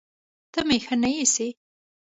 ته 0.51 0.59
مې 0.67 0.77
ښه 0.85 0.95
نه 1.01 1.09
ايسې 1.19 1.47